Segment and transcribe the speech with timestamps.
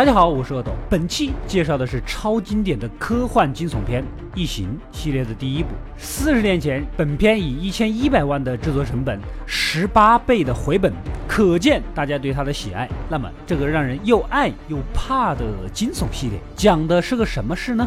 [0.00, 0.72] 大家好，我是阿斗。
[0.88, 4.02] 本期介绍的是超经典的科幻惊悚片
[4.34, 4.66] 《异形》
[4.96, 5.68] 系列的第一部。
[5.98, 10.90] 四十年前，本片以一千一百万的制作成本，十八倍的回本，
[11.28, 12.88] 可见大家对它的喜爱。
[13.10, 17.86] 那么，这个让人又爱又怕的惊悚系列，讲的是个什么事呢？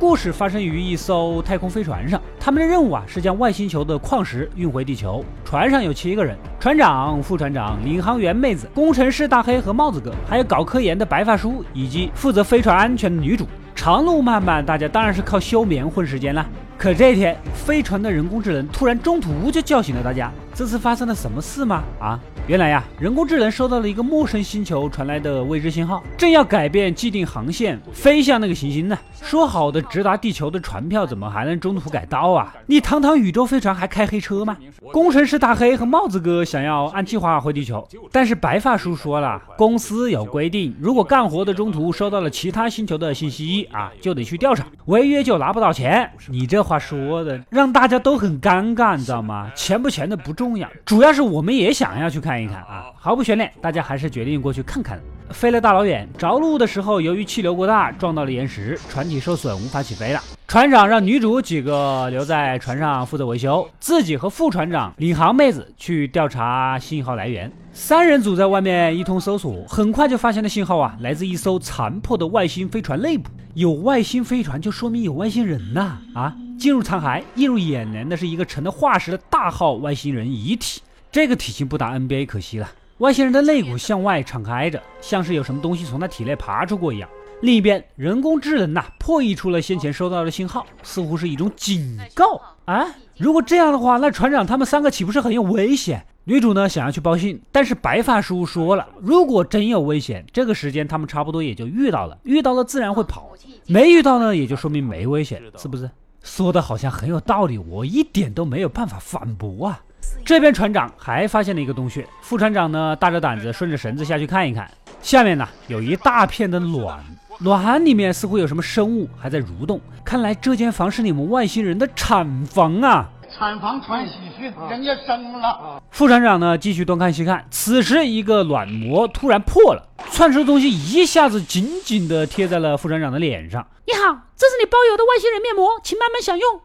[0.00, 5.24] 故事发生于一艘太空飞船上，他们的任务啊是将外星球的矿石运回地球。
[5.46, 13.46] 船上有七个人：船长、副船长、领航员妹子、工程师大黑和帽子哥，还有搞科研的白发叔，以及负责飞船安全的女主。
[13.74, 16.46] 长路漫漫，大家当然是靠休眠混时间了。
[16.76, 20.30] 可这一天，飞船的人工智能突然中途就叫醒了大家。
[20.54, 21.82] 这次发生了什么事吗？
[21.98, 22.20] 啊？
[22.46, 28.96] 原来呀，人工智能收到了一个陌生星球传来的未知信号，正要改变既定航线，飞向那个行星呢。
[29.20, 32.54] 说好的直达地球的船票，怎么还能中途改道啊？
[32.66, 34.56] 你堂堂宇宙飞船还开黑车吗？
[34.92, 46.08] 工程师大黑和帽子哥想要按计划回地球，但是白发叔说了，公司有规定，如果干活的中途收到了其他星球的信息啊，就得去调查，违约就拿不到钱。
[46.28, 49.50] 你这话说的让大家都很尴尬，你知道吗？
[49.54, 52.42] 钱不钱的不重要，主要是我们也想要去看。
[52.42, 54.98] 一看啊，毫不悬念，大家还是决定过去看看。
[55.30, 60.20] 飞了大老远，着陆的时候，由于气流过大，撞到了岩石，船体受损，无法起飞了。
[60.46, 67.50] 船长让女主几个留在船上负责维修，自己和副船长、领航妹子去调查信号来源。
[67.72, 73.30] 三人组在外面一通搜索，很快就发现了信号啊，来自一艘残破的外星飞船内部。
[73.54, 75.98] 有外星飞船就说明有外星人呐！
[76.12, 80.82] 啊，进入残骸，映入眼帘的是一个成了化石的大号外星人遗体。
[81.12, 82.68] 这个体型不打 NBA 可惜了。
[82.98, 87.08] 外星人的肋骨向外敞开着，像是有什么东西从他体内爬出过一样。
[87.40, 92.86] 另一边，人工智能呐破译出了先前收到的信号，似乎是一种警告啊！
[93.18, 96.04] 如果这样的话，那船长他们三个岂不是很有危险？
[96.24, 103.30] 女主呢想要去报信，但是白发叔说了，如果真有危险，这个时间他们差不多也就遇到了，遇到了自然会跑，
[103.66, 105.90] 没遇到呢也就说明没危险，是不是？
[106.22, 109.82] 说的好像很有道理，我一点都没有办法反驳啊！
[110.24, 114.70] 这边船长还发现了一个洞穴，副船长呢大着胆子顺着绳子下去看一看，
[115.04, 116.98] 下面呢有一大片的卵，
[117.40, 123.10] 卵里面似乎有什么生物还在蠕动，看来这间房是你们外星人的产房啊！
[123.30, 125.82] 产房传喜讯，人家生了。
[125.90, 133.66] 副船长呢继续东看西看，此时一个卵膜突然破了，窜出的东西一下子紧紧地贴在了副船长的脸上。
[133.86, 134.00] 你好，
[134.34, 136.60] 这是你包邮的外星人面膜，请慢慢享用。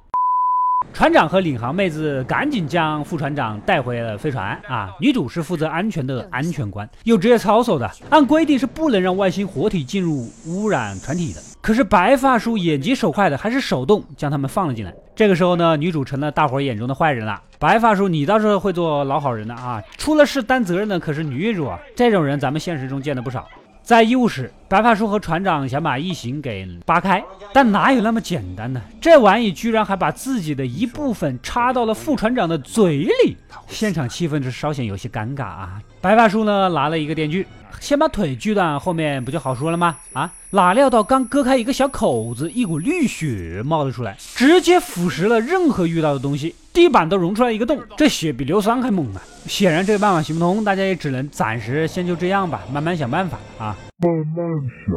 [0.99, 4.93] 船长和领航妹子赶紧将副船长带回了飞船啊！
[4.99, 11.41] 女主是负责安全的安全官，有职业操守的，按规定是不能让外星活体进入污染船体的。
[11.61, 14.93] 可是白发叔眼疾手快的，还是手动将他们放了进来。
[15.15, 17.41] 这个时候呢，女主成了大伙眼中的坏人了。
[17.57, 19.81] 白发叔，你倒是会做老好人的啊！
[19.97, 23.47] 出了事担责任的可是女主啊，这种人咱们现实中见的不少。
[23.81, 28.79] 在医务室，白发叔和船长想把异形给扒开，但哪有那么简单呢？
[29.01, 33.35] 这玩意居然还把自己的一部分插到了副船长的嘴里，
[33.67, 35.81] 现场气氛是稍显有些尴尬啊！
[35.99, 37.47] 白发叔呢，拿了一个电锯，
[37.79, 39.97] 先把腿锯断，后面不就好说了吗？
[40.13, 46.53] 啊，哪料到刚割开一个小口子，一股绿血冒了出来，直接腐蚀了任何遇到的东西。
[46.71, 49.21] 地板都融出来一个洞，这血比硫酸还猛啊！
[49.47, 53.75] 显然这个办法行不通，大家也只能暂时先就这样吧，慢慢想办法啊。
[54.01, 54.47] 慢慢
[54.85, 54.95] 想，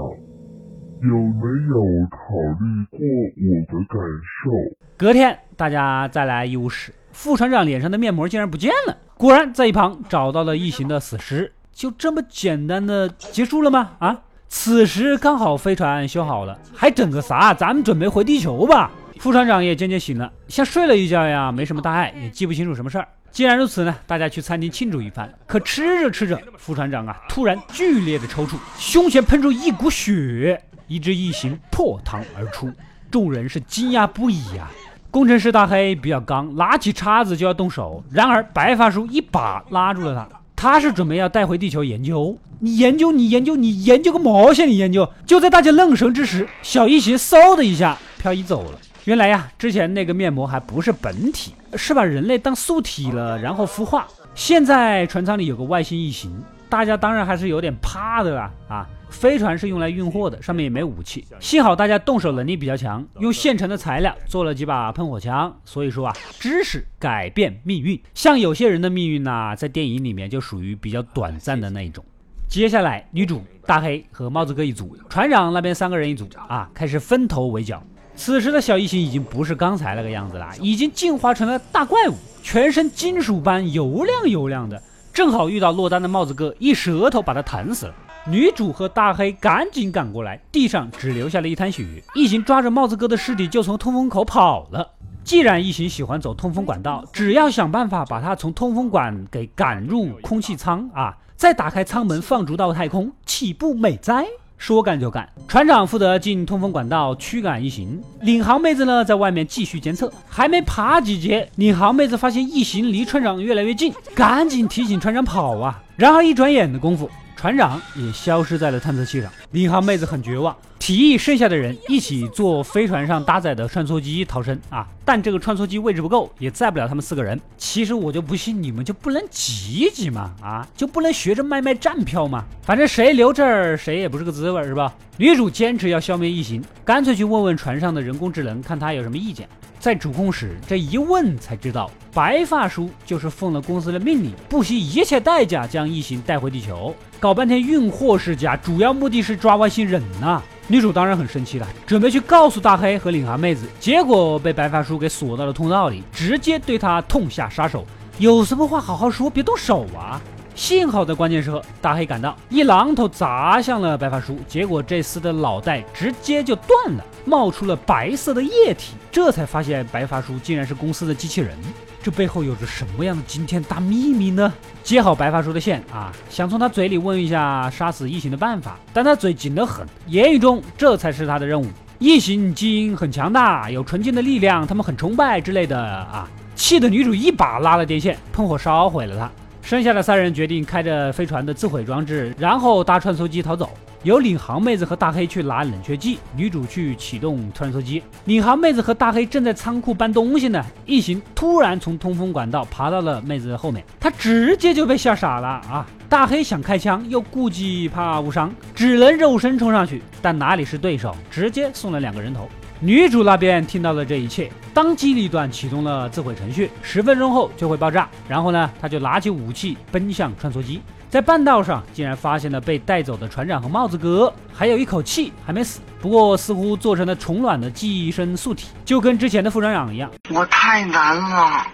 [1.10, 2.18] 有没有考
[2.60, 2.98] 虑过
[3.36, 3.98] 我的感
[4.44, 4.52] 受？
[4.96, 11.50] 隔天，大家再来医务室，副船长脸上的面膜竟然不见了，果然在一旁找到了异形的死尸。
[11.72, 13.90] 就这么简单的结束了吗？
[13.98, 14.22] 啊！
[14.48, 17.52] 此时刚好飞船修好了，还整个啥？
[17.52, 18.92] 咱们准备回地球吧。
[19.18, 23.08] 副船长也渐渐醒了，像睡了一觉呀，没什么大碍，也记不清楚什么事儿。
[23.32, 25.32] 既然如此呢，大家去餐厅庆祝一番。
[25.46, 32.70] 可吃着吃着，副船长啊，突然剧烈的抽搐，胸前喷出一股血，一只异形破膛而出，
[33.10, 34.70] 众人是惊讶不已啊。
[35.10, 40.28] 工程师大黑比较刚，拿起叉子就要动手，然而白发叔一把拉住了他。
[40.54, 44.68] 他是准备要带回地球研究，你研究你研究你研究个毛线？
[44.68, 45.10] 你研究！
[45.26, 48.78] 就在大家愣神之时，小异形嗖的一下漂移走了。
[49.04, 54.06] 原来呀，之前那个面膜还不是本体，是把人类当素体了，然后孵化。
[54.32, 56.30] 现在船舱里有个外星异形，
[56.68, 58.52] 大家当然还是有点怕的啦。
[58.68, 61.26] 啊，飞船是用来运货的，上面也没武器。
[61.40, 65.52] 幸好大家动手能力比较强，用现成的材料做了几把喷火枪。
[65.64, 68.00] 所以说啊，知识改变命运。
[68.14, 72.04] 像有些人的命运呢，在电影里面就属于比较短暂的那一种。
[72.48, 77.82] 接下来，女主大黑和帽子哥一组，船长那边三个人一组啊，开始分头围剿。
[78.14, 84.80] 此时的小异形已经不是刚才那个样子了，已经进化成了大怪物，全身金属般油亮油亮的。
[85.12, 87.94] 正好遇到落单的帽子哥，一舌头把他弹死了。
[88.26, 91.84] 女主和大黑赶紧赶过来，地上只留下了一滩血。
[92.14, 94.88] 异形抓着帽子哥的尸体就从通风口跑了。
[95.24, 104.26] 既然异形喜欢走通风管道，只要想办法把他从通风管给赶入空气舱啊，再打开舱门放逐到太空，岂不美哉？
[104.62, 110.12] 说干就干，船长负责进通风管道驱赶异形，领航妹子呢在外面继续监测。
[110.28, 115.82] 还没爬几节，领航妹子发现异形离船长越来越近，赶紧提醒船长跑啊！
[115.96, 117.10] 然而一转眼的功夫，
[117.42, 119.28] 船长也消失在了探测器上。
[119.50, 120.56] 领航妹子很绝望。
[120.78, 124.86] 提议剩下的人一起坐飞船上搭载的穿梭机逃生啊！
[125.04, 127.40] 但这个穿梭机位置不够，也载不了他们四个人。
[127.58, 130.30] 其实我就不信你们就不能挤一挤吗？
[130.40, 132.44] 啊，就不能学着卖卖站票吗？
[132.62, 134.94] 反正谁留这儿谁也不是个滋味，是吧？
[135.16, 139.48] 女主坚持要消灭异形，干脆去问问船上的人工智能，看他有什么意见。
[139.82, 150.40] 在主控室这一问才知道，白发叔就是奉了公司的命令，不惜一切代价将异形带回地球，搞半天运货是假，主要目的是抓外星人呐。
[150.68, 157.84] 女主当然很生气了，准备去告诉大黑和领航妹子，结果被白发叔给锁到了通道里，直接对他痛下杀手。
[158.18, 160.22] 有什么话好好说，别动手啊！
[160.54, 168.94] 幸好在关键时刻，大黑赶到，一榔头砸向了白发叔，结果这厮的脑袋直接就断了，冒出了白色的液体。
[169.10, 171.56] 这才发现白发叔竟然是公司的机器人，
[172.02, 174.52] 这背后有着什么样的惊天大秘密呢？
[174.82, 181.66] 接好白发叔的线啊，想从他嘴里问一下杀死异形的办法，但他嘴紧得很，言语中这才是他的任务。
[181.98, 189.30] 异形基因很强大，有纯净的力量，他们很崇拜之类的啊，气得女主一把拉了电线，喷火烧毁了他。
[189.62, 193.70] 剩下的三人决定开着飞船的自毁装置，然后搭穿梭机逃走。
[194.02, 198.02] 由领航妹子和大黑去拿冷却剂，女主去启动穿梭机。
[198.24, 205.86] 领航妹子和大黑正在仓库搬东西呢，异形突然从通风管道爬到了妹子的后面，他直接就被吓傻了啊！
[206.08, 212.48] 大黑想开枪，又顾忌怕误伤，只能肉身冲上去，但哪里是对手，直接送了两个人头。
[212.84, 218.08] 女主那边听到了这一切，当机立断启动了自毁程序，十分钟后就会爆炸。
[218.28, 230.10] 然后呢，她就拿起武器奔向穿梭机，在半道上竟然发现了被带走的船长和帽子哥，还有一口气还没死，不过似乎做成了虫卵的寄生素体，就跟之前的副船长一样。
[230.34, 231.64] 我太难了，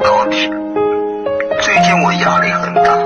[0.00, 0.48] 老铁，
[1.60, 2.96] 最近我压力很大。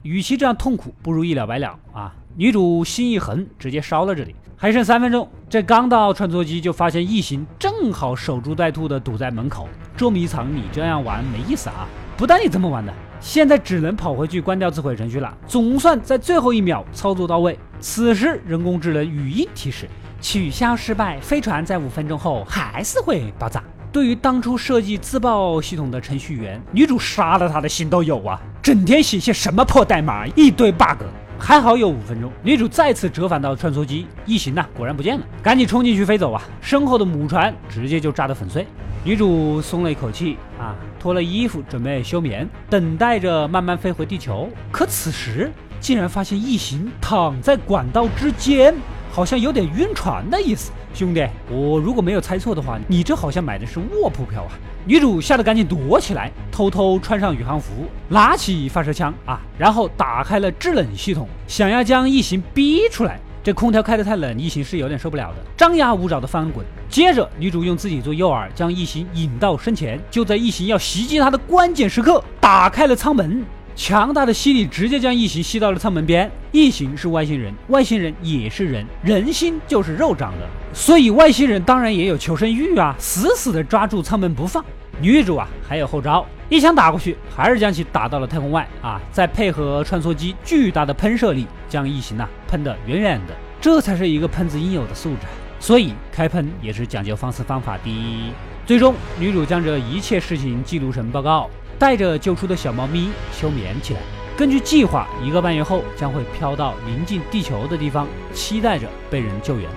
[0.00, 2.10] 与其这样痛苦，不如一了百了啊！
[2.40, 4.32] 女主心一横，直接烧了这里。
[4.56, 9.68] 还剩三分钟，这刚到穿梭机就发现异形正好守株待兔的堵在门口。
[9.96, 11.88] 捉迷藏你这样玩没意思啊！
[12.16, 15.36] 不带你这么玩的，现在只能跑回去关掉自毁程序了。
[15.48, 17.58] 总算在最后一秒操作到位。
[17.80, 19.88] 此时人工智能语音提示：
[20.20, 23.60] 取消失败，飞船在五分钟后还是会爆炸。
[23.90, 28.40] 对于当初设计自爆系统的程序员，女主杀了他的心都有啊！
[28.62, 31.02] 整天写些什么破代码，一堆 bug。
[31.38, 36.42] 还好有五分钟，女主再次折返到穿梭机，异形呢果然不见了，赶紧冲进去飞走啊！
[36.60, 38.66] 身后的母船直接就炸得粉碎，
[39.04, 44.50] 女主松了一口气啊，脱了衣服准备休眠，等待着慢慢飞回地球。
[44.70, 45.50] 可此时
[45.80, 48.74] 竟然发现异形躺在管道之间，
[49.18, 50.70] 好像有点晕船的意思。
[50.94, 54.54] 兄弟，我如果没有猜错的话，你这好像买的是卧铺票啊！
[54.86, 63.18] 女主吓得赶紧躲起来，偷偷穿上宇航服，拿起发射枪啊，然后打开了制冷系统，想要将异形逼出来。
[63.42, 66.64] 这空调开得太冷，异形是有点受不了的，张牙舞爪的翻滚。
[66.88, 73.44] 接着，女主用自己做诱饵，将异形引到身前，就在异形要袭击她的关键时刻，打开了舱门。
[73.78, 76.28] 强大的吸力直接将异形吸到了舱门边。
[76.50, 84.64] 异形是外星人，外星人也是人，人心就是肉长的，所以外星人当然也有求生欲啊，死死的抓住舱门不放。
[85.00, 95.28] 女主啊还有后招，一枪打过去，还是将其打到了太空外啊，再配合穿梭机巨大的喷射力，将异形呐喷得远远的，这才是一个喷子应有的素质。
[95.60, 98.34] 所以开喷也是讲究方式方法的。
[98.66, 101.48] 最终，女主将这一切事情记录成报告。
[101.78, 104.00] 带着救出的小猫咪休眠起来。
[104.36, 109.68] 根据计划，一个半月后将会飘到临近地球的地方，期待着被人救援。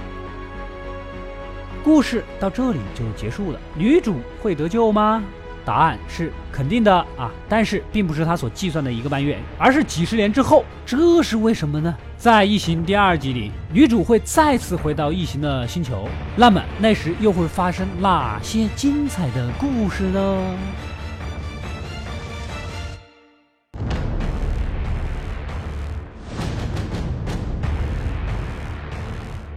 [1.83, 3.59] 故事到这里就结束了。
[3.75, 5.23] 女主会得救吗？
[5.63, 7.31] 答案是肯定的啊！
[7.47, 10.65] 但是并不是她所计算的一个半月，而是几十年之后。
[10.85, 11.95] 这是为什么呢？
[12.17, 20.37] 在《异形》第二集里，女主会再次回到异形的星球，那么那时又会发生哪些精彩的故事呢？